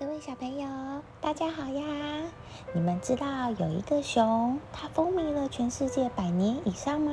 [0.00, 0.66] 各位小朋友，
[1.20, 1.82] 大家好呀！
[2.72, 7.12] 你们知道有一个熊，它风靡了全世界百年以上吗？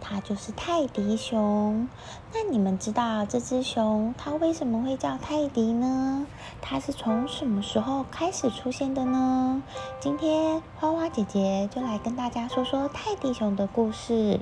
[0.00, 1.88] 它就是泰迪熊。
[2.32, 6.26] 那你们知道这只熊它为什么会叫泰迪呢？
[6.60, 9.62] 它是从什么时候开始出现的呢？
[10.00, 14.40] 今天花花姐姐就来跟大家说说泰迪熊的故事。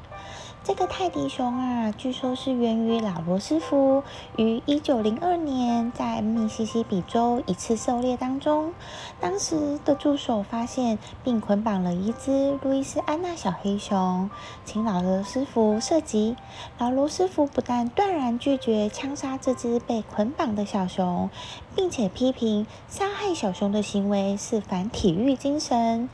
[0.64, 4.04] 这个泰迪熊啊，据说是源于老罗斯福
[4.36, 8.72] 于一九零二年在密西西比州一次狩猎当中，
[9.20, 14.30] 当时的助手发现并捆绑了一只路易斯安娜小黑熊，
[14.64, 16.36] 请老罗斯福射击。
[16.78, 21.28] 老罗斯福不但断然拒绝枪杀这只被捆绑的小熊，
[21.74, 26.08] 并且批评杀害小熊的行为是反体育精神。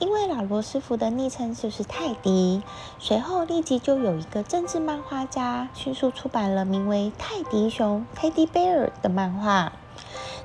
[0.00, 2.62] 因为老罗斯福的昵称就是泰迪，
[2.98, 9.72] 随后立即就有一个政治漫画家迅速出版了名为《泰迪熊》（Teddy Bear） 的漫画。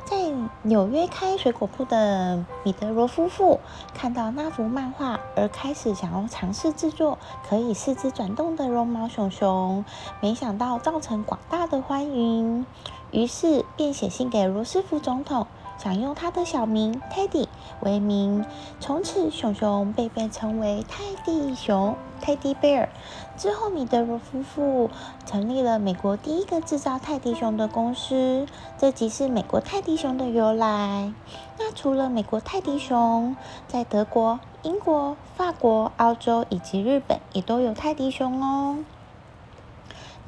[0.05, 0.31] 在
[0.63, 3.59] 纽约开水果铺的米德罗夫妇
[3.93, 9.83] 看到那幅漫画，而开始想要尝试制作可以四肢转动的绒毛熊熊，
[10.21, 12.65] 没想到造成广大的欢迎，
[13.11, 15.47] 于是便写信给罗斯福总统。
[15.77, 17.47] 想用他的小名 Teddy
[17.81, 18.45] 为名，
[18.79, 22.89] 从此熊熊被被称为泰迪熊 （Teddy Bear）。
[23.37, 24.89] 之后，米德罗夫妇
[25.25, 28.45] 成立了美国第一个制造泰迪熊的公司，
[28.77, 31.13] 这即是美国泰迪熊的由来。
[31.57, 33.35] 那除了美国泰迪熊，
[33.67, 38.77] 在德国、英国、法国、澳洲以及日本也都有泰迪熊哦。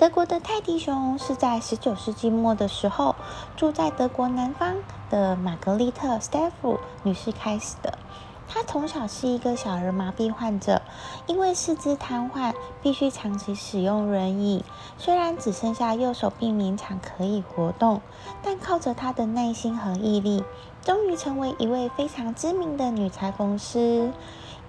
[0.01, 3.13] 德国的泰迪熊是在十九世纪末的时候，
[3.55, 4.77] 住在德国南方
[5.11, 7.99] 的玛格丽特·斯泰夫女士开始的。
[8.47, 10.81] 她从小是一个小儿麻痹患者，
[11.27, 14.65] 因为四肢瘫痪，必须长期使用轮椅。
[14.97, 18.01] 虽然只剩下右手臂勉强可以活动，
[18.41, 20.43] 但靠着她的耐心和毅力，
[20.83, 24.11] 终于成为一位非常知名的女裁缝师。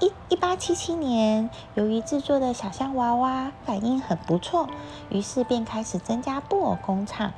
[0.03, 4.69] 一一八七七年，由于制作的小象娃娃反应很不错，
[5.11, 7.33] 于是便开始增加布偶工厂。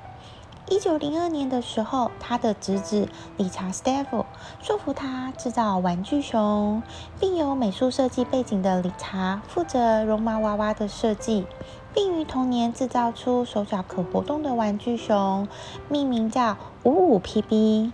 [0.70, 4.24] 一九零二年的时候，他的侄子理查·斯蒂夫
[4.62, 6.82] 说服他制造玩具熊，
[7.20, 11.46] 并由美术设计背景的理查负责绒毛娃娃的设计，
[11.92, 15.46] 并于同年制造出手脚可活动的玩具熊，
[15.90, 17.92] 命名叫五五 PB。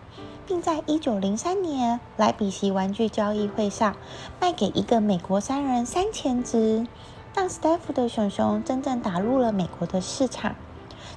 [0.50, 3.94] 并在一九零三年莱比锡玩具交易会上
[4.40, 6.88] 卖给一个美国商人三千只，
[7.36, 10.56] 让斯泰夫的熊熊真正打入了美国的市场。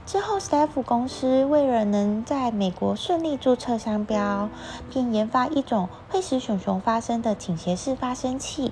[0.06, 4.50] 之后，斯泰夫公司为了能在美国顺利注册商标，
[4.92, 8.72] 并研发一种会使熊熊发声的倾斜式发声器，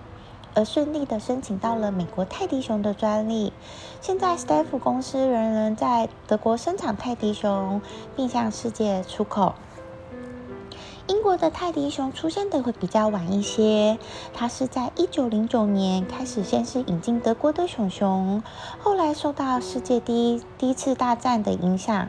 [0.53, 3.51] 而顺利的申请到了美国泰迪熊的专利。
[3.99, 7.81] 现在，斯泰夫公司仍然在德国生产泰迪熊，
[8.15, 9.55] 并向世界出口。
[11.11, 13.99] 英国的泰迪熊出现的会比较晚一些，
[14.33, 18.41] 它是在一九零九年开始，先是引进德国的熊熊，
[18.79, 22.07] 后来受到世界第一第一次大战的影响，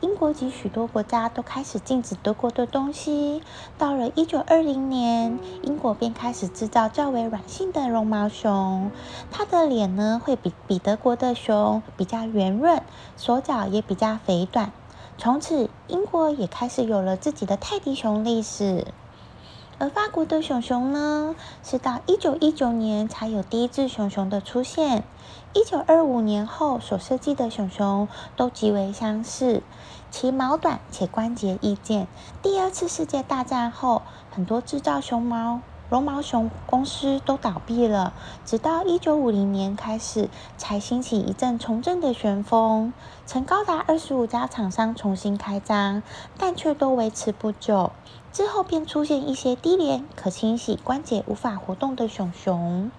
[0.00, 3.42] 英国及许多国家都开始禁止德国的东西。
[3.76, 8.92] 到了一九二零年，英国便开始制造较为软性的绒毛熊，
[9.32, 12.80] 它的脸呢会比比德国的熊比较圆润，
[13.16, 14.70] 手脚也比较肥短。
[15.16, 18.86] 从此，英国也开始有了自己的泰迪熊历史。
[19.78, 25.02] 而法国的熊熊呢，是到一九一九年才有第一只熊熊的出现。
[25.52, 29.62] 一九二五年后所设计的熊熊都极为相似，
[30.10, 32.06] 其毛短且关节易见。
[32.42, 35.60] 第二次世界大战后，很多制造熊猫。
[35.90, 38.14] 绒毛熊公司都倒闭了，
[38.44, 42.92] 直到一九五零年开始，才兴起一阵重振的旋风，
[43.26, 46.02] 曾高达二十五家厂商重新开张，
[46.38, 47.92] 但却都维持不久。
[48.32, 52.90] 之后便出现一些低廉、可清洗、关节无法活动的熊熊。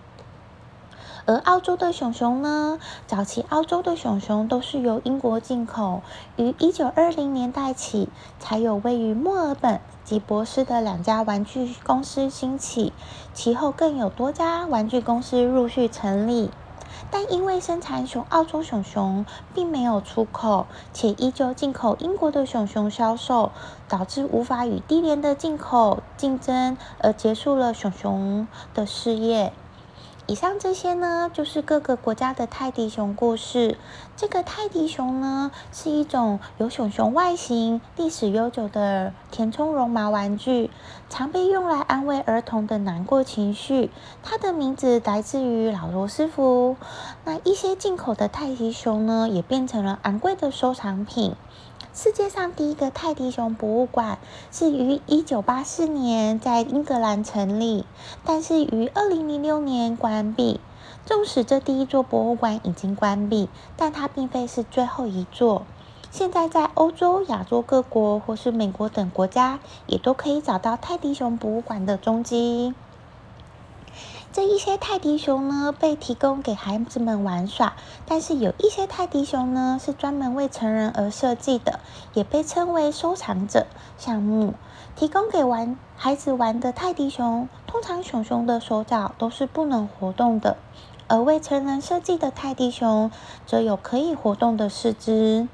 [1.25, 2.79] 而澳洲的熊熊呢？
[3.07, 6.03] 早期澳洲的熊熊都是由英国进口，
[6.37, 8.09] 于一九二零年代起，
[8.39, 12.93] 才有位于墨尔本及博士的两家玩具公司兴起，
[13.33, 16.51] 其后更有多家玩具公司陆续成立。
[17.11, 23.51] 但因为生产熊澳洲熊熊并没有出口，且依旧进口英国的熊熊销售，
[23.89, 29.51] 导致无法与低廉的进口竞争，而结束了熊熊的事业。
[30.27, 33.77] 以上这些呢，就是各个国家的泰迪熊故事。
[34.17, 40.71] 这个泰迪熊呢，是一种有熊熊外形、历史悠久的填充绒毛玩具，
[41.11, 43.91] 常被用来安慰儿童的难过情绪。
[44.23, 46.75] 它的名字来自于老罗斯福。
[47.23, 51.35] 那一些进口的泰迪熊呢，也变成了昂贵的收藏品。
[51.97, 54.19] 世界上第一个泰迪熊博物馆
[54.51, 57.85] 是于一九八四年在英格兰成立，
[58.25, 60.59] 但是于二零零六年关闭。
[61.05, 63.47] 纵使这第一座博物馆已经关闭，
[63.77, 65.65] 但它并非是最后一座。
[66.11, 72.73] 现在在欧洲、亚洲各国或是美国等国家，也都可以找到泰迪熊博物馆的踪迹。
[74.35, 77.71] 这一些泰迪熊呢，被提供给孩子们玩耍，
[78.05, 81.79] 但是有一些泰迪熊呢，是专门为成人而设计的，
[82.13, 83.65] 也被称为收藏者
[83.97, 84.53] 项目。
[84.97, 90.57] 提供给玩孩子玩的泰迪熊，通常熊熊的手脚都是不能活动的。
[91.07, 93.09] 而为成人设计的泰迪熊，
[93.45, 95.47] 则有可以活动的四肢。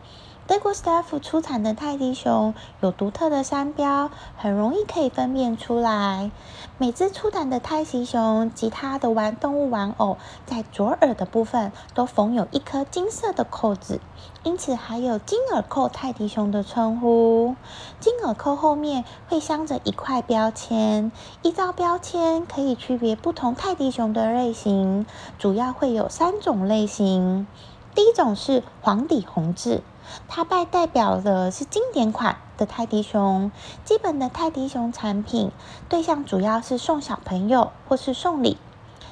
[0.51, 6.29] 德国 staff 出产的泰迪熊有独特的商标，很容易可以分辨出来。
[6.77, 14.01] 每只出产的泰迪熊及它的玩动物玩偶，在左耳的部分都缝有一颗金色的扣子，
[14.43, 17.55] 因此还有金耳扣泰迪熊的称呼。
[18.01, 21.13] 金耳扣后面会镶着一块标签，
[21.43, 25.05] 依照标签可以区别不同泰迪熊的类型，
[25.39, 27.47] 主要会有三种类型。
[27.95, 29.81] 第一种是黄底红字。
[30.27, 33.51] 它代代表的是经典款的泰迪熊，
[33.83, 35.51] 基本的泰迪熊产品
[35.89, 38.57] 对象主要是送小朋友或是送礼。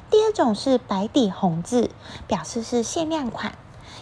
[0.10, 1.92] 第二种是白底红字，
[2.28, 3.54] 表示是限量款，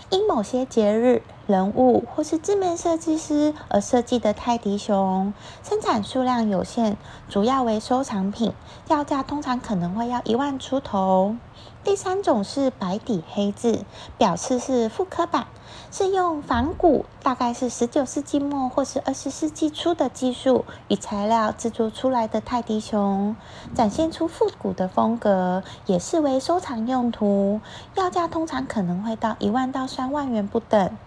[0.09, 5.33] 因某些节日、人物或是知名设计师而设计的泰迪熊，
[5.63, 6.97] 生产数量有限，
[7.29, 8.51] 主要为收藏品，
[8.89, 11.38] 要价通常可能会要一万出头。
[11.85, 13.85] 第三种是白底黑字，
[14.17, 15.47] 表示是复刻版。
[15.89, 23.35] 是用仿古，大概是十九世纪末或是二十世纪初的技术与材料制作出来的泰迪熊，
[23.73, 27.61] 展现出复古的风格，也视为收藏用途，
[27.95, 30.97] 要价通常可能会到一万到三万元不等。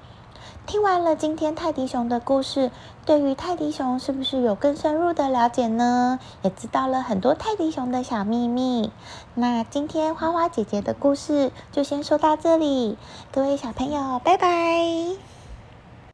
[0.66, 2.70] 听完了今天泰迪熊的故事，
[3.04, 6.20] 对于泰迪熊是不是有更深入的了解呢？
[6.42, 8.92] 也知道了很多泰迪熊的小秘密。
[9.34, 12.96] 那今天花花姐姐的故事就先说到这里，
[13.32, 15.29] 各位小朋友，拜拜。